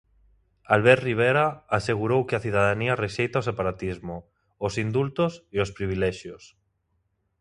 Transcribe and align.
Albert 0.75 1.03
Rivera, 1.07 1.43
asegurou 1.77 2.21
que 2.27 2.35
a 2.37 2.43
cidadanía 2.45 2.99
rexeita 3.03 3.41
o 3.41 3.47
separatismo, 3.49 4.15
os 4.65 4.73
indultos 4.85 5.33
e 5.55 5.57
os 5.65 5.73
privilexios. 5.77 6.43